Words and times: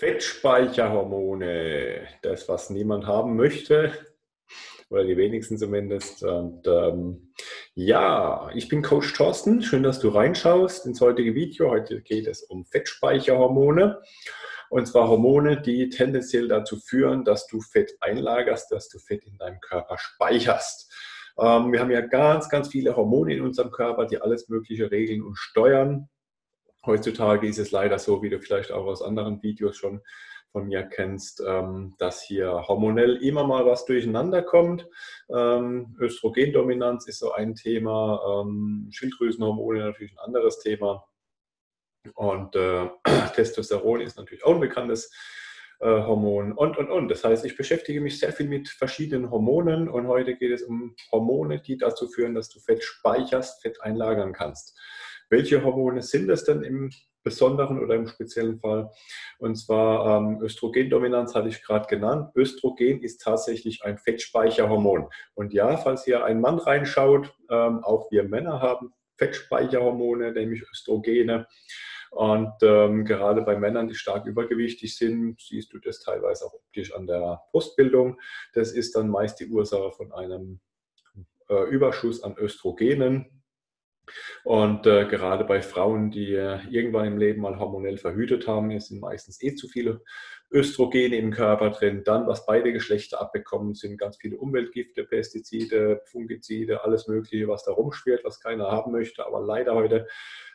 Fettspeicherhormone, 0.00 2.08
das, 2.22 2.48
was 2.48 2.70
niemand 2.70 3.06
haben 3.06 3.36
möchte, 3.36 3.92
oder 4.88 5.04
die 5.04 5.18
wenigsten 5.18 5.58
zumindest. 5.58 6.22
Und 6.22 6.66
ähm, 6.66 7.34
ja, 7.74 8.48
ich 8.54 8.70
bin 8.70 8.80
Coach 8.80 9.12
Thorsten. 9.12 9.62
Schön, 9.62 9.82
dass 9.82 10.00
du 10.00 10.08
reinschaust 10.08 10.86
ins 10.86 11.02
heutige 11.02 11.34
Video. 11.34 11.68
Heute 11.68 12.00
geht 12.00 12.26
es 12.26 12.42
um 12.42 12.64
Fettspeicherhormone. 12.64 14.00
Und 14.70 14.86
zwar 14.86 15.06
Hormone, 15.06 15.60
die 15.60 15.90
tendenziell 15.90 16.48
dazu 16.48 16.78
führen, 16.78 17.26
dass 17.26 17.46
du 17.46 17.60
Fett 17.60 17.92
einlagerst, 18.00 18.72
dass 18.72 18.88
du 18.88 18.98
Fett 18.98 19.26
in 19.26 19.36
deinem 19.36 19.60
Körper 19.60 19.98
speicherst. 19.98 20.90
Ähm, 21.38 21.72
wir 21.72 21.80
haben 21.80 21.90
ja 21.90 22.00
ganz, 22.00 22.48
ganz 22.48 22.68
viele 22.68 22.96
Hormone 22.96 23.34
in 23.34 23.42
unserem 23.42 23.70
Körper, 23.70 24.06
die 24.06 24.18
alles 24.18 24.48
Mögliche 24.48 24.90
regeln 24.90 25.20
und 25.20 25.36
steuern. 25.36 26.08
Heutzutage 26.86 27.46
ist 27.46 27.58
es 27.58 27.70
leider 27.70 27.98
so, 27.98 28.22
wie 28.22 28.30
du 28.30 28.40
vielleicht 28.40 28.72
auch 28.72 28.86
aus 28.86 29.02
anderen 29.02 29.42
Videos 29.42 29.76
schon 29.76 30.00
von 30.52 30.66
mir 30.66 30.82
kennst, 30.82 31.42
ähm, 31.46 31.94
dass 31.98 32.22
hier 32.22 32.66
hormonell 32.66 33.16
immer 33.16 33.46
mal 33.46 33.66
was 33.66 33.84
durcheinander 33.84 34.42
kommt. 34.42 34.88
Ähm, 35.32 35.96
Östrogendominanz 36.00 37.06
ist 37.06 37.20
so 37.20 37.32
ein 37.32 37.54
Thema, 37.54 38.42
ähm, 38.42 38.88
Schilddrüsenhormone 38.90 39.80
natürlich 39.80 40.12
ein 40.12 40.24
anderes 40.24 40.58
Thema. 40.58 41.06
Und 42.14 42.56
äh, 42.56 42.88
Testosteron 43.34 44.00
ist 44.00 44.16
natürlich 44.16 44.44
auch 44.44 44.54
ein 44.54 44.60
bekanntes 44.60 45.12
äh, 45.80 45.86
Hormon 45.86 46.52
und, 46.52 46.78
und, 46.78 46.90
und. 46.90 47.08
Das 47.08 47.24
heißt, 47.24 47.44
ich 47.44 47.56
beschäftige 47.56 48.00
mich 48.00 48.18
sehr 48.18 48.32
viel 48.32 48.48
mit 48.48 48.68
verschiedenen 48.68 49.30
Hormonen 49.30 49.88
und 49.88 50.08
heute 50.08 50.34
geht 50.34 50.52
es 50.52 50.62
um 50.62 50.96
Hormone, 51.12 51.60
die 51.60 51.76
dazu 51.76 52.08
führen, 52.08 52.34
dass 52.34 52.48
du 52.48 52.58
Fett 52.58 52.82
speicherst, 52.82 53.62
Fett 53.62 53.80
einlagern 53.82 54.32
kannst. 54.32 54.78
Welche 55.30 55.62
Hormone 55.64 56.02
sind 56.02 56.28
es 56.28 56.44
denn 56.44 56.62
im 56.62 56.90
besonderen 57.22 57.78
oder 57.78 57.94
im 57.94 58.08
speziellen 58.08 58.58
Fall? 58.58 58.90
Und 59.38 59.54
zwar 59.56 60.18
ähm, 60.18 60.42
Östrogendominanz 60.42 61.34
hatte 61.34 61.48
ich 61.48 61.62
gerade 61.62 61.86
genannt. 61.86 62.32
Östrogen 62.34 63.02
ist 63.02 63.22
tatsächlich 63.22 63.84
ein 63.84 63.96
Fettspeicherhormon. 63.96 65.08
Und 65.34 65.52
ja, 65.54 65.76
falls 65.76 66.04
hier 66.04 66.24
ein 66.24 66.40
Mann 66.40 66.58
reinschaut, 66.58 67.32
ähm, 67.48 67.84
auch 67.84 68.10
wir 68.10 68.24
Männer 68.24 68.60
haben 68.60 68.92
Fettspeicherhormone, 69.18 70.32
nämlich 70.32 70.62
Östrogene. 70.62 71.46
Und 72.10 72.54
ähm, 72.62 73.04
gerade 73.04 73.42
bei 73.42 73.56
Männern, 73.56 73.86
die 73.86 73.94
stark 73.94 74.26
übergewichtig 74.26 74.96
sind, 74.96 75.40
siehst 75.40 75.72
du 75.72 75.78
das 75.78 76.00
teilweise 76.00 76.46
auch 76.46 76.54
optisch 76.54 76.92
an 76.92 77.06
der 77.06 77.42
Brustbildung. 77.52 78.18
Das 78.52 78.72
ist 78.72 78.96
dann 78.96 79.08
meist 79.08 79.38
die 79.38 79.46
Ursache 79.46 79.92
von 79.92 80.12
einem 80.12 80.60
äh, 81.48 81.68
Überschuss 81.70 82.24
an 82.24 82.36
Östrogenen. 82.36 83.39
Und 84.44 84.86
äh, 84.86 85.06
gerade 85.06 85.44
bei 85.44 85.62
Frauen, 85.62 86.10
die 86.10 86.34
äh, 86.34 86.58
irgendwann 86.70 87.06
im 87.06 87.18
Leben 87.18 87.42
mal 87.42 87.58
hormonell 87.58 87.98
verhütet 87.98 88.46
haben, 88.46 88.78
sind 88.80 89.00
meistens 89.00 89.42
eh 89.42 89.54
zu 89.54 89.68
viele 89.68 90.02
Östrogene 90.52 91.16
im 91.16 91.30
Körper 91.30 91.70
drin. 91.70 92.02
Dann, 92.04 92.26
was 92.26 92.44
beide 92.44 92.72
Geschlechter 92.72 93.20
abbekommen, 93.20 93.74
sind 93.74 93.98
ganz 93.98 94.16
viele 94.16 94.36
Umweltgifte, 94.36 95.04
Pestizide, 95.04 96.02
Fungizide, 96.06 96.82
alles 96.84 97.06
Mögliche, 97.06 97.46
was 97.48 97.64
da 97.64 97.72
rumschwirrt, 97.72 98.24
was 98.24 98.40
keiner 98.40 98.70
haben 98.70 98.92
möchte. 98.92 99.24
Aber 99.24 99.40
leider 99.40 99.74
heute 99.74 100.08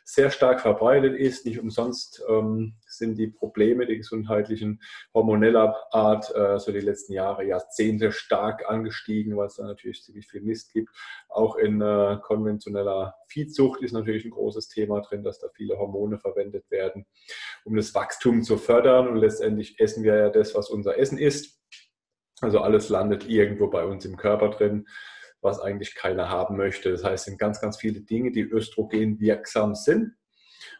sehr 0.08 0.30
stark 0.30 0.60
verbreitet 0.60 1.18
ist. 1.18 1.44
Nicht 1.46 1.58
umsonst 1.58 2.22
ähm, 2.28 2.76
sind 2.86 3.18
die 3.18 3.26
Probleme, 3.26 3.86
die 3.86 3.96
gesundheitlichen 3.96 4.80
hormoneller 5.12 5.74
Art, 5.90 6.32
äh, 6.34 6.60
so 6.60 6.70
die 6.70 6.80
letzten 6.80 7.12
Jahre, 7.12 7.44
Jahrzehnte 7.44 8.12
stark 8.12 8.70
angestiegen, 8.70 9.36
weil 9.36 9.48
es 9.48 9.56
da 9.56 9.64
natürlich 9.64 10.04
ziemlich 10.04 10.28
viel 10.28 10.42
Mist 10.42 10.72
gibt. 10.72 10.90
Auch 11.28 11.56
in 11.56 11.80
äh, 11.80 12.18
konventioneller 12.22 13.16
Viehzucht 13.26 13.82
ist 13.82 13.92
natürlich 13.92 14.24
ein 14.24 14.30
großes 14.30 14.68
Thema 14.68 15.00
drin, 15.00 15.24
dass 15.24 15.40
da 15.40 15.48
viele 15.52 15.76
Hormone 15.76 16.18
verwendet 16.18 16.70
werden, 16.70 17.04
um 17.64 17.74
das 17.74 17.92
Wachstum 17.92 18.44
zu 18.44 18.58
fördern. 18.58 19.08
Und 19.08 19.16
letztendlich 19.16 19.80
essen 19.80 20.04
wir 20.04 20.14
ja 20.14 20.30
das, 20.30 20.54
was 20.54 20.70
unser 20.70 20.96
Essen 20.98 21.18
ist. 21.18 21.60
Also 22.42 22.60
alles 22.60 22.90
landet 22.90 23.28
irgendwo 23.28 23.66
bei 23.66 23.84
uns 23.84 24.04
im 24.04 24.16
Körper 24.16 24.50
drin 24.50 24.86
was 25.46 25.60
eigentlich 25.60 25.94
keiner 25.94 26.28
haben 26.28 26.58
möchte. 26.58 26.90
Das 26.90 27.02
heißt, 27.02 27.22
es 27.22 27.24
sind 27.24 27.38
ganz, 27.38 27.60
ganz 27.62 27.78
viele 27.78 28.00
Dinge, 28.00 28.32
die 28.32 28.42
östrogen 28.42 29.18
wirksam 29.20 29.74
sind. 29.74 30.12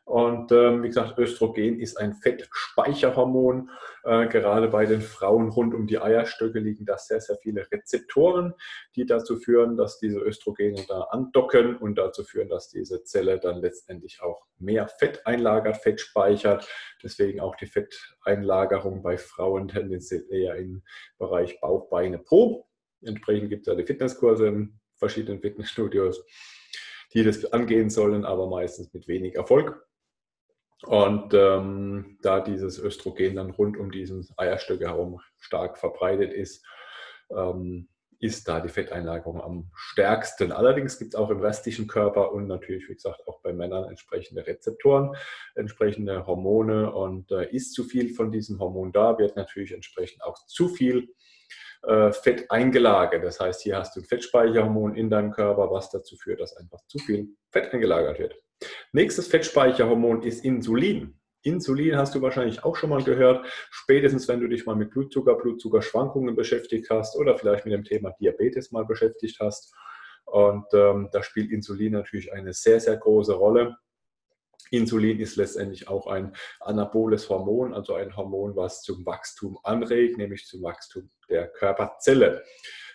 Und 0.05 0.53
ähm, 0.53 0.85
wie 0.85 0.89
gesagt, 0.89 1.19
Östrogen 1.19 1.81
ist 1.81 1.97
ein 1.97 2.15
Fettspeicherhormon. 2.15 3.71
Äh, 4.05 4.29
gerade 4.29 4.69
bei 4.69 4.87
den 4.87 5.01
Frauen 5.01 5.49
rund 5.49 5.75
um 5.75 5.89
die 5.89 5.99
Eierstöcke 5.99 6.61
liegen 6.61 6.85
da 6.85 6.97
sehr, 6.97 7.21
sehr 7.21 7.37
viele 7.43 7.67
Rezeptoren, 7.73 8.55
die 8.95 9.05
dazu 9.05 9.37
führen, 9.37 9.77
dass 9.77 9.99
diese 9.99 10.21
Östrogene 10.21 10.85
da 10.87 11.01
andocken 11.11 11.77
und 11.77 11.97
dazu 11.97 12.23
führen, 12.23 12.49
dass 12.49 12.69
diese 12.69 13.03
Zelle 13.03 13.41
dann 13.41 13.61
letztendlich 13.61 14.23
auch 14.23 14.47
mehr 14.59 14.87
Fett 14.87 15.27
einlagert, 15.27 15.79
Fett 15.79 16.01
speichert. 16.01 16.69
Deswegen 17.03 17.41
auch 17.41 17.57
die 17.57 17.67
Fetteinlagerung 17.67 19.03
bei 19.03 19.19
Frauen 19.19 19.67
tendenziell 19.69 20.25
eher 20.31 20.55
im 20.55 20.83
Bereich 21.19 21.61
Bauch, 21.61 21.89
Beine, 21.89 22.19
Po. 22.19 22.69
Entsprechend 23.03 23.51
gibt 23.51 23.63
es 23.63 23.67
ja 23.67 23.75
die 23.75 23.87
Fitnesskurse 23.87 24.49
in 24.49 24.81
verschiedenen 24.97 25.41
Fitnessstudios, 25.41 26.25
die 27.13 27.23
das 27.23 27.45
angehen 27.53 27.91
sollen, 27.91 28.25
aber 28.25 28.49
meistens 28.49 28.93
mit 28.93 29.07
wenig 29.09 29.35
Erfolg. 29.35 29.87
Und 30.83 31.33
ähm, 31.33 32.19
da 32.23 32.41
dieses 32.41 32.79
Östrogen 32.79 33.37
dann 33.37 33.51
rund 33.51 33.79
um 33.79 33.91
diesen 33.91 34.27
Eierstöcke 34.37 34.87
herum 34.87 35.21
stark 35.39 35.79
verbreitet 35.79 36.33
ist, 36.33 36.65
ähm, 37.31 37.89
ist 38.21 38.49
da 38.49 38.61
die 38.61 38.69
Fetteinlagerung 38.69 39.41
am 39.41 39.71
stärksten. 39.75 40.53
Allerdings 40.53 40.99
gibt 40.99 41.15
es 41.15 41.21
auch 41.21 41.31
im 41.31 41.41
restlichen 41.41 41.87
Körper 41.87 42.33
und 42.33 42.47
natürlich, 42.47 42.89
wie 42.89 42.95
gesagt, 42.95 43.27
auch 43.27 43.41
bei 43.43 43.53
Männern 43.53 43.89
entsprechende 43.89 44.47
Rezeptoren, 44.47 45.15
entsprechende 45.55 46.27
Hormone. 46.27 46.93
Und 46.93 47.31
äh, 47.31 47.51
ist 47.51 47.75
zu 47.75 47.85
viel 47.85 48.15
von 48.15 48.31
diesem 48.31 48.59
Hormon 48.59 48.93
da, 48.93 49.19
wird 49.19 49.37
natürlich 49.37 49.73
entsprechend 49.73 50.23
auch 50.23 50.47
zu 50.47 50.69
viel 50.69 51.09
äh, 51.83 52.13
Fett 52.13 52.51
eingelagert. 52.51 53.25
Das 53.25 53.41
heißt, 53.41 53.63
hier 53.63 53.77
hast 53.77 53.97
du 53.97 54.01
ein 54.01 54.05
Fettspeicherhormon 54.05 54.97
in 54.97 55.11
deinem 55.11 55.31
Körper, 55.31 55.71
was 55.71 55.91
dazu 55.91 56.17
führt, 56.17 56.41
dass 56.41 56.57
einfach 56.57 56.81
zu 56.87 56.99
viel 56.99 57.29
Fett 57.51 57.73
eingelagert 57.73 58.19
wird. 58.19 58.35
Nächstes 58.93 59.29
Fettspeicherhormon 59.29 60.23
ist 60.23 60.45
Insulin. 60.45 61.21
Insulin 61.47 61.97
hast 61.97 62.15
du 62.15 62.23
wahrscheinlich 62.23 62.65
auch 62.65 62.77
schon 62.77 62.91
mal 62.91 63.03
gehört, 63.03 63.47
spätestens 63.71 64.27
wenn 64.27 64.41
du 64.41 64.49
dich 64.49 64.67
mal 64.67 64.75
mit 64.75 64.91
Blutzucker, 64.91 65.37
Blutzuckerschwankungen 65.37 66.35
beschäftigt 66.35 66.91
hast 66.91 67.17
oder 67.17 67.39
vielleicht 67.39 67.65
mit 67.65 67.73
dem 67.73 67.85
Thema 67.85 68.11
Diabetes 68.21 68.73
mal 68.73 68.85
beschäftigt 68.85 69.39
hast. 69.41 69.73
Und 70.25 70.67
ähm, 70.75 71.09
da 71.13 71.23
spielt 71.23 71.53
Insulin 71.53 71.93
natürlich 71.93 72.33
eine 72.33 72.53
sehr, 72.53 72.81
sehr 72.81 72.97
große 72.97 73.33
Rolle. 73.33 73.77
Insulin 74.71 75.21
ist 75.21 75.37
letztendlich 75.37 75.87
auch 75.87 76.09
ein 76.09 76.35
anaboles 76.59 77.29
Hormon, 77.29 77.73
also 77.73 77.95
ein 77.95 78.17
Hormon, 78.17 78.57
was 78.57 78.83
zum 78.83 79.07
Wachstum 79.07 79.57
anregt, 79.63 80.19
nämlich 80.19 80.47
zum 80.47 80.63
Wachstum 80.63 81.11
der 81.29 81.47
Körperzelle. 81.49 82.43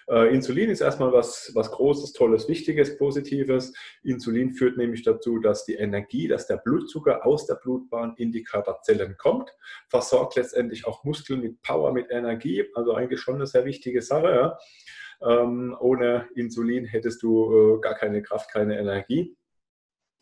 Äh, 0.10 0.34
Insulin 0.34 0.70
ist 0.70 0.82
erstmal 0.82 1.12
was, 1.14 1.52
was 1.54 1.72
Großes, 1.72 2.14
Tolles, 2.14 2.48
Wichtiges, 2.48 2.98
Positives. 2.98 3.74
Insulin 4.04 4.52
führt 4.52 4.78
nämlich 4.78 5.04
dazu, 5.04 5.40
dass 5.40 5.66
die 5.66 5.76
Energie, 5.76 6.28
dass 6.28 6.48
der 6.48 6.58
Blutzucker 6.58 7.26
aus 7.26 7.46
der 7.48 7.56
Blutbahn 7.56 8.14
in 8.18 8.32
die 8.32 8.44
Körperzellen 8.44 9.18
kommt, 9.18 9.52
versorgt 9.90 10.36
letztendlich 10.36 10.86
auch 10.86 11.04
Muskeln 11.04 11.42
mit 11.42 11.62
Power, 11.62 11.94
mit 11.94 12.10
Energie. 12.10 12.66
Also 12.76 12.94
eigentlich 12.94 13.22
schon 13.22 13.36
eine 13.36 13.48
sehr 13.48 13.66
wichtige 13.66 14.02
Sache. 14.02 14.30
Ja. 14.30 14.58
Ähm, 15.24 15.76
ohne 15.80 16.28
Insulin 16.36 16.86
hättest 16.86 17.22
du 17.22 17.78
äh, 17.78 17.82
gar 17.82 17.94
keine 17.96 18.22
Kraft, 18.22 18.52
keine 18.52 18.80
Energie 18.80 19.36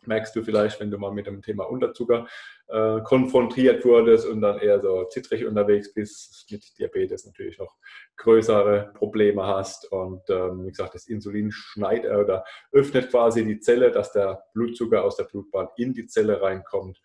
merkst 0.05 0.35
du 0.35 0.43
vielleicht, 0.43 0.79
wenn 0.79 0.91
du 0.91 0.97
mal 0.97 1.11
mit 1.11 1.27
dem 1.27 1.41
Thema 1.41 1.69
Unterzucker 1.69 2.27
äh, 2.67 3.01
konfrontiert 3.01 3.83
wurdest 3.85 4.27
und 4.27 4.41
dann 4.41 4.59
eher 4.59 4.79
so 4.79 5.05
zittrig 5.05 5.45
unterwegs 5.45 5.93
bist, 5.93 6.47
mit 6.51 6.77
Diabetes 6.77 7.25
natürlich 7.25 7.57
noch 7.57 7.75
größere 8.17 8.91
Probleme 8.93 9.45
hast. 9.45 9.91
Und 9.91 10.21
ähm, 10.29 10.65
wie 10.65 10.69
gesagt, 10.69 10.95
das 10.95 11.07
Insulin 11.07 11.51
schneidet 11.51 12.11
oder 12.15 12.43
öffnet 12.71 13.09
quasi 13.09 13.43
die 13.45 13.59
Zelle, 13.59 13.91
dass 13.91 14.11
der 14.11 14.43
Blutzucker 14.53 15.03
aus 15.03 15.17
der 15.17 15.25
Blutbahn 15.25 15.69
in 15.77 15.93
die 15.93 16.07
Zelle 16.07 16.41
reinkommt. 16.41 17.01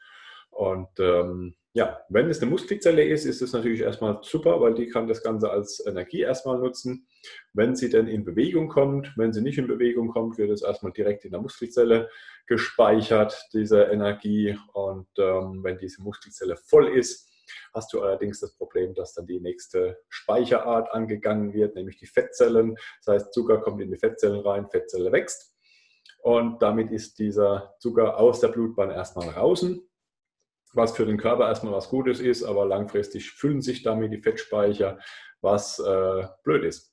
Und 0.50 0.88
ähm, 1.00 1.56
ja, 1.76 2.00
wenn 2.08 2.30
es 2.30 2.40
eine 2.40 2.52
Muskelzelle 2.52 3.02
ist, 3.02 3.24
ist 3.24 3.42
es 3.42 3.52
natürlich 3.52 3.80
erstmal 3.80 4.20
super, 4.22 4.60
weil 4.60 4.74
die 4.74 4.86
kann 4.86 5.08
das 5.08 5.24
Ganze 5.24 5.50
als 5.50 5.84
Energie 5.84 6.20
erstmal 6.20 6.56
nutzen. 6.56 7.08
Wenn 7.52 7.74
sie 7.74 7.90
dann 7.90 8.06
in 8.06 8.24
Bewegung 8.24 8.68
kommt, 8.68 9.12
wenn 9.16 9.32
sie 9.32 9.42
nicht 9.42 9.58
in 9.58 9.66
Bewegung 9.66 10.08
kommt, 10.08 10.38
wird 10.38 10.50
es 10.50 10.62
erstmal 10.62 10.92
direkt 10.92 11.24
in 11.24 11.32
der 11.32 11.40
Muskelzelle 11.40 12.08
gespeichert, 12.46 13.48
diese 13.52 13.82
Energie. 13.82 14.56
Und 14.72 15.08
ähm, 15.18 15.64
wenn 15.64 15.76
diese 15.76 16.00
Muskelzelle 16.00 16.56
voll 16.56 16.96
ist, 16.96 17.28
hast 17.74 17.92
du 17.92 18.02
allerdings 18.02 18.38
das 18.38 18.56
Problem, 18.56 18.94
dass 18.94 19.14
dann 19.14 19.26
die 19.26 19.40
nächste 19.40 19.98
Speicherart 20.08 20.92
angegangen 20.92 21.54
wird, 21.54 21.74
nämlich 21.74 21.96
die 21.96 22.06
Fettzellen. 22.06 22.76
Das 23.04 23.14
heißt, 23.14 23.34
Zucker 23.34 23.60
kommt 23.60 23.82
in 23.82 23.90
die 23.90 23.98
Fettzellen 23.98 24.38
rein, 24.38 24.68
Fettzelle 24.70 25.10
wächst. 25.10 25.52
Und 26.22 26.62
damit 26.62 26.92
ist 26.92 27.18
dieser 27.18 27.74
Zucker 27.80 28.16
aus 28.16 28.38
der 28.38 28.48
Blutbahn 28.48 28.92
erstmal 28.92 29.32
draußen 29.32 29.84
was 30.74 30.96
für 30.96 31.06
den 31.06 31.18
Körper 31.18 31.48
erstmal 31.48 31.72
was 31.72 31.88
Gutes 31.88 32.20
ist, 32.20 32.42
aber 32.42 32.66
langfristig 32.66 33.30
füllen 33.30 33.62
sich 33.62 33.82
damit 33.82 34.12
die 34.12 34.20
Fettspeicher, 34.20 34.98
was 35.40 35.78
äh, 35.78 36.26
blöd 36.42 36.64
ist. 36.64 36.92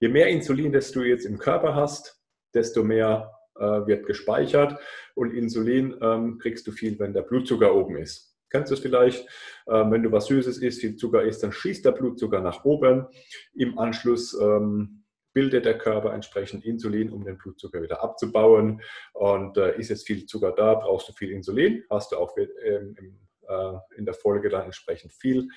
Je 0.00 0.08
mehr 0.08 0.28
Insulin, 0.28 0.72
das 0.72 0.92
du 0.92 1.02
jetzt 1.02 1.24
im 1.24 1.38
Körper 1.38 1.74
hast, 1.74 2.20
desto 2.54 2.82
mehr 2.82 3.32
äh, 3.56 3.86
wird 3.86 4.06
gespeichert 4.06 4.78
und 5.14 5.32
Insulin 5.32 5.96
ähm, 6.00 6.38
kriegst 6.38 6.66
du 6.66 6.72
viel, 6.72 6.98
wenn 6.98 7.14
der 7.14 7.22
Blutzucker 7.22 7.74
oben 7.74 7.96
ist. 7.96 8.32
Kennst 8.50 8.70
du 8.70 8.74
es 8.74 8.80
vielleicht? 8.80 9.26
Ähm, 9.66 9.90
wenn 9.90 10.02
du 10.02 10.12
was 10.12 10.26
Süßes 10.26 10.58
isst, 10.58 10.80
viel 10.80 10.96
Zucker 10.96 11.22
isst, 11.22 11.42
dann 11.42 11.52
schießt 11.52 11.84
der 11.84 11.92
Blutzucker 11.92 12.40
nach 12.40 12.64
oben. 12.64 13.06
Im 13.54 13.78
Anschluss 13.78 14.38
ähm, 14.38 15.01
bildet 15.32 15.64
der 15.64 15.78
Körper 15.78 16.12
entsprechend 16.12 16.64
Insulin, 16.64 17.10
um 17.10 17.24
den 17.24 17.38
Blutzucker 17.38 17.82
wieder 17.82 18.02
abzubauen. 18.02 18.82
Und 19.12 19.56
äh, 19.56 19.78
ist 19.78 19.88
jetzt 19.88 20.06
viel 20.06 20.26
Zucker 20.26 20.52
da, 20.52 20.74
brauchst 20.74 21.08
du 21.08 21.12
viel 21.12 21.30
Insulin, 21.30 21.84
hast 21.90 22.12
du 22.12 22.16
auch 22.16 22.36
ähm, 22.36 22.94
im, 22.98 23.18
äh, 23.48 23.78
in 23.96 24.04
der 24.04 24.14
Folge 24.14 24.48
dann 24.48 24.64
entsprechend 24.64 25.12
viel 25.12 25.48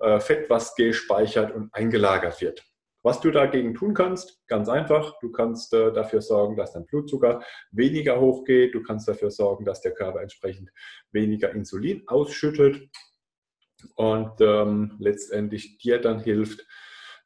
äh, 0.00 0.20
Fett, 0.20 0.50
was 0.50 0.74
gespeichert 0.74 1.54
und 1.54 1.72
eingelagert 1.72 2.40
wird. 2.40 2.62
Was 3.04 3.20
du 3.20 3.32
dagegen 3.32 3.74
tun 3.74 3.94
kannst, 3.94 4.46
ganz 4.46 4.68
einfach, 4.68 5.18
du 5.20 5.32
kannst 5.32 5.74
äh, 5.74 5.92
dafür 5.92 6.22
sorgen, 6.22 6.56
dass 6.56 6.72
dein 6.72 6.86
Blutzucker 6.86 7.42
weniger 7.72 8.20
hochgeht, 8.20 8.74
du 8.74 8.82
kannst 8.82 9.08
dafür 9.08 9.32
sorgen, 9.32 9.64
dass 9.64 9.80
der 9.80 9.92
Körper 9.92 10.22
entsprechend 10.22 10.70
weniger 11.10 11.50
Insulin 11.50 12.04
ausschüttet 12.06 12.88
und 13.96 14.40
ähm, 14.40 14.94
letztendlich 15.00 15.78
dir 15.78 16.00
dann 16.00 16.20
hilft, 16.20 16.64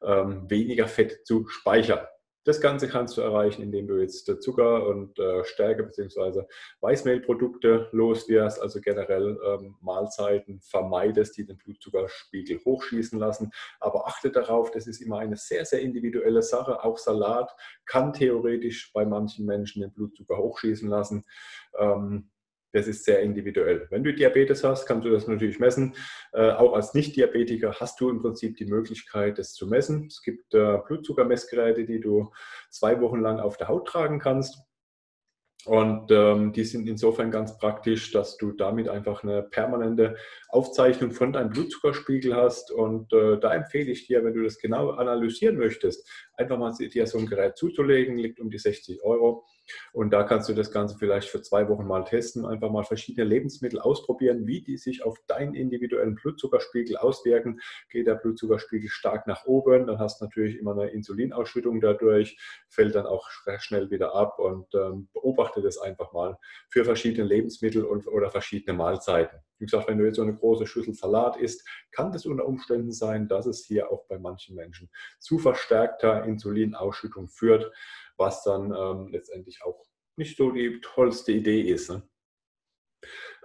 ähm, 0.03 0.49
weniger 0.49 0.87
Fett 0.87 1.25
zu 1.25 1.47
speichern. 1.47 1.99
Das 2.47 2.61
Ganze 2.61 2.87
kannst 2.87 3.17
du 3.17 3.21
erreichen, 3.21 3.61
indem 3.61 3.87
du 3.87 3.97
jetzt 3.99 4.25
Zucker 4.41 4.87
und 4.87 5.19
äh, 5.19 5.43
Stärke 5.43 5.83
bzw. 5.83 6.43
Weißmehlprodukte 6.79 7.89
loswirst, 7.91 8.61
also 8.61 8.79
generell 8.79 9.37
ähm, 9.45 9.75
Mahlzeiten 9.81 10.61
vermeidest, 10.61 11.35
die 11.35 11.45
den 11.45 11.57
Blutzuckerspiegel 11.57 12.63
hochschießen 12.63 13.19
lassen. 13.19 13.51
Aber 13.81 14.07
achte 14.07 14.31
darauf, 14.31 14.71
das 14.71 14.87
ist 14.87 15.01
immer 15.01 15.19
eine 15.19 15.35
sehr, 15.35 15.65
sehr 15.65 15.81
individuelle 15.81 16.41
Sache. 16.41 16.85
Auch 16.85 16.97
Salat 16.97 17.53
kann 17.85 18.13
theoretisch 18.13 18.93
bei 18.93 19.05
manchen 19.05 19.45
Menschen 19.45 19.81
den 19.81 19.91
Blutzucker 19.91 20.37
hochschießen 20.37 20.87
lassen. 20.87 21.25
Ähm, 21.77 22.29
das 22.77 22.87
ist 22.87 23.05
sehr 23.05 23.21
individuell. 23.21 23.87
Wenn 23.89 24.03
du 24.03 24.13
Diabetes 24.13 24.63
hast, 24.63 24.85
kannst 24.85 25.05
du 25.05 25.09
das 25.09 25.27
natürlich 25.27 25.59
messen. 25.59 25.95
Äh, 26.31 26.51
auch 26.51 26.73
als 26.73 26.93
Nicht-Diabetiker 26.93 27.73
hast 27.79 27.99
du 27.99 28.09
im 28.09 28.21
Prinzip 28.21 28.55
die 28.57 28.65
Möglichkeit, 28.65 29.39
das 29.39 29.53
zu 29.53 29.67
messen. 29.67 30.05
Es 30.07 30.21
gibt 30.21 30.53
äh, 30.53 30.77
Blutzuckermessgeräte, 30.85 31.85
die 31.85 31.99
du 31.99 32.31
zwei 32.69 33.01
Wochen 33.01 33.19
lang 33.21 33.39
auf 33.39 33.57
der 33.57 33.67
Haut 33.67 33.87
tragen 33.87 34.19
kannst. 34.19 34.59
Und 35.65 36.11
ähm, 36.11 36.53
die 36.53 36.63
sind 36.63 36.87
insofern 36.87 37.29
ganz 37.29 37.57
praktisch, 37.57 38.11
dass 38.11 38.37
du 38.37 38.53
damit 38.53 38.87
einfach 38.87 39.23
eine 39.23 39.43
permanente 39.43 40.15
Aufzeichnung 40.47 41.11
von 41.11 41.33
deinem 41.33 41.49
Blutzuckerspiegel 41.49 42.35
hast. 42.35 42.71
Und 42.71 43.11
äh, 43.11 43.37
da 43.37 43.53
empfehle 43.53 43.91
ich 43.91 44.07
dir, 44.07 44.23
wenn 44.23 44.33
du 44.33 44.43
das 44.43 44.59
genau 44.59 44.91
analysieren 44.91 45.57
möchtest, 45.57 46.07
einfach 46.37 46.57
mal 46.57 46.73
dir 46.77 47.07
so 47.07 47.17
ein 47.17 47.25
Gerät 47.25 47.57
zuzulegen, 47.57 48.17
liegt 48.17 48.39
um 48.39 48.49
die 48.49 48.59
60 48.59 49.03
Euro. 49.03 49.45
Und 49.91 50.11
da 50.11 50.23
kannst 50.23 50.47
du 50.49 50.53
das 50.53 50.71
Ganze 50.71 50.97
vielleicht 50.97 51.29
für 51.29 51.41
zwei 51.41 51.67
Wochen 51.67 51.85
mal 51.85 52.03
testen, 52.03 52.45
einfach 52.45 52.71
mal 52.71 52.83
verschiedene 52.83 53.27
Lebensmittel 53.27 53.79
ausprobieren, 53.79 54.47
wie 54.47 54.61
die 54.61 54.77
sich 54.77 55.03
auf 55.03 55.17
deinen 55.27 55.55
individuellen 55.55 56.15
Blutzuckerspiegel 56.15 56.97
auswirken. 56.97 57.59
Geht 57.89 58.07
der 58.07 58.15
Blutzuckerspiegel 58.15 58.89
stark 58.89 59.27
nach 59.27 59.45
oben, 59.45 59.87
dann 59.87 59.99
hast 59.99 60.21
du 60.21 60.25
natürlich 60.25 60.57
immer 60.57 60.71
eine 60.71 60.89
Insulinausschüttung 60.89 61.81
dadurch, 61.81 62.37
fällt 62.69 62.95
dann 62.95 63.05
auch 63.05 63.27
schnell 63.57 63.89
wieder 63.89 64.15
ab 64.15 64.39
und 64.39 64.73
ähm, 64.73 65.09
beobachte 65.13 65.61
das 65.61 65.77
einfach 65.77 66.13
mal 66.13 66.37
für 66.69 66.85
verschiedene 66.85 67.27
Lebensmittel 67.27 67.83
und, 67.83 68.07
oder 68.07 68.31
verschiedene 68.31 68.77
Mahlzeiten. 68.77 69.39
Wie 69.59 69.65
gesagt, 69.65 69.87
wenn 69.87 69.97
du 69.97 70.05
jetzt 70.05 70.17
so 70.17 70.21
eine 70.21 70.35
große 70.35 70.67
Schüssel 70.67 70.93
Salat 70.93 71.37
isst, 71.37 71.67
kann 71.91 72.11
das 72.11 72.25
unter 72.25 72.45
Umständen 72.45 72.91
sein, 72.91 73.27
dass 73.27 73.47
es 73.47 73.65
hier 73.65 73.91
auch 73.91 74.05
bei 74.07 74.19
manchen 74.19 74.55
Menschen 74.55 74.89
zu 75.19 75.39
verstärkter 75.39 76.23
Insulinausschüttung 76.27 77.27
führt, 77.27 77.71
was 78.17 78.43
dann 78.43 78.73
ähm, 78.73 79.07
letztendlich 79.11 79.63
auch 79.63 79.85
nicht 80.17 80.37
so 80.37 80.51
die 80.51 80.81
tollste 80.81 81.31
Idee 81.31 81.61
ist. 81.61 81.89
Ne? 81.89 82.03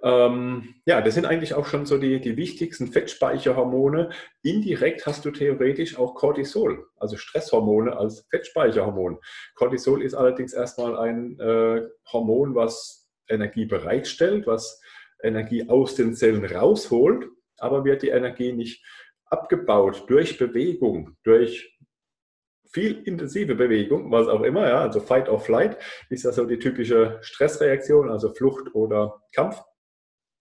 Ähm, 0.03 0.75
ja, 0.85 1.01
das 1.01 1.15
sind 1.15 1.27
eigentlich 1.27 1.55
auch 1.55 1.67
schon 1.67 1.87
so 1.87 1.97
die, 1.97 2.21
die 2.21 2.37
wichtigsten 2.37 2.89
Fettspeicherhormone. 2.89 4.11
Indirekt 4.43 5.07
hast 5.07 5.25
du 5.25 5.31
theoretisch 5.31 5.97
auch 5.97 6.15
Cortisol, 6.15 6.87
also 6.97 7.17
Stresshormone 7.17 7.97
als 7.97 8.27
Fettspeicherhormon. 8.31 9.19
Cortisol 9.55 10.03
ist 10.03 10.15
allerdings 10.15 10.55
erstmal 10.55 10.99
ein 10.99 11.39
äh, 11.39 11.83
Hormon, 12.13 12.55
was 12.55 13.09
Energie 13.29 13.65
bereitstellt, 13.65 14.47
was 14.47 14.81
Energie 15.23 15.69
aus 15.69 15.95
den 15.95 16.15
Zellen 16.15 16.45
rausholt, 16.45 17.29
aber 17.59 17.85
wird 17.85 18.03
die 18.03 18.09
Energie 18.09 18.53
nicht 18.53 18.85
abgebaut 19.27 20.05
durch 20.09 20.37
Bewegung, 20.37 21.17
durch 21.23 21.72
viel 22.73 23.03
intensive 23.05 23.55
Bewegung, 23.55 24.11
was 24.11 24.29
auch 24.29 24.43
immer, 24.43 24.67
ja, 24.69 24.81
also 24.81 25.01
Fight 25.01 25.29
or 25.29 25.41
Flight 25.41 25.77
ist 26.09 26.25
ja 26.25 26.33
so 26.33 26.45
die 26.45 26.59
typische 26.59 27.19
Stressreaktion, 27.21 28.11
also 28.11 28.33
Flucht 28.33 28.75
oder 28.75 29.23
Kampf. 29.35 29.63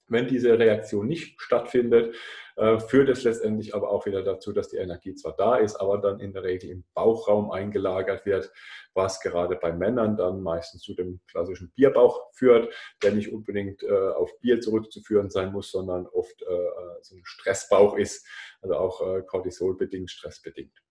Wenn 0.07 0.28
diese 0.28 0.60
Reaktion 0.60 1.07
nicht 1.07 1.39
stattfindet, 1.39 2.16
äh, 2.57 2.80
führt 2.80 3.07
es 3.10 3.24
letztendlich 3.24 3.74
aber 3.74 3.89
auch 3.89 4.06
wieder 4.06 4.24
dazu, 4.24 4.51
dass 4.51 4.68
die 4.68 4.78
Energie 4.78 5.16
zwar 5.16 5.36
da 5.38 5.56
ist, 5.56 5.78
aber 5.78 6.00
dann 6.00 6.19
in 6.19 6.33
der 6.33 6.44
Regel 6.44 6.69
im 6.69 6.83
Bauchraum 6.94 7.50
eingelagert 7.51 8.25
wird, 8.25 8.51
was 8.94 9.22
gerade 9.22 9.56
bei 9.56 9.72
Männern 9.72 10.18
dann 10.18 10.42
meistens 10.42 10.81
zu 10.81 10.94
dem 10.94 11.22
klassischen 11.28 11.72
Bierbauch 11.75 12.30
führt, 12.33 12.74
der 13.04 13.13
nicht 13.13 13.31
unbedingt 13.31 13.83
äh, 13.83 13.92
auf 13.92 14.38
Bier 14.39 14.60
zurückzuführen 14.60 15.30
sein 15.30 15.54
muss, 15.54 15.72
sondern 15.72 16.07
oft 16.07 16.42
äh, 16.42 16.69
so 17.01 17.16
ein 17.16 17.22
Stressbauch 17.24 17.95
ist, 17.98 18.28
also 18.62 18.75
auch 18.75 19.25
Cortisolbedingt, 19.28 20.12
stressbedingt. 20.12 20.81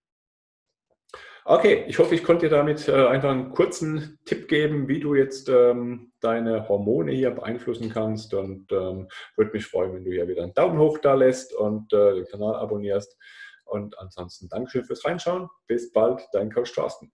Okay, 1.44 1.84
ich 1.88 1.98
hoffe, 1.98 2.14
ich 2.14 2.22
konnte 2.22 2.48
dir 2.48 2.56
damit 2.56 2.86
äh, 2.88 3.06
einfach 3.06 3.30
einen 3.30 3.50
kurzen 3.50 4.18
Tipp 4.24 4.48
geben, 4.48 4.88
wie 4.88 5.00
du 5.00 5.14
jetzt 5.14 5.48
ähm, 5.48 6.12
deine 6.20 6.68
Hormone 6.68 7.12
hier 7.12 7.30
beeinflussen 7.30 7.90
kannst 7.90 8.34
und 8.34 8.70
ähm, 8.72 9.08
würde 9.36 9.52
mich 9.52 9.66
freuen, 9.66 9.94
wenn 9.94 10.04
du 10.04 10.12
hier 10.12 10.28
wieder 10.28 10.42
einen 10.42 10.54
Daumen 10.54 10.78
hoch 10.78 10.98
da 10.98 11.14
lässt 11.14 11.54
und 11.54 11.92
äh, 11.92 12.14
den 12.14 12.26
Kanal 12.26 12.56
abonnierst. 12.56 13.16
Und 13.64 13.98
ansonsten 13.98 14.48
Dankeschön 14.48 14.84
fürs 14.84 15.04
Reinschauen. 15.04 15.48
Bis 15.66 15.92
bald, 15.92 16.26
dein 16.32 16.52
Coach 16.52 16.74
Thorsten. 16.74 17.12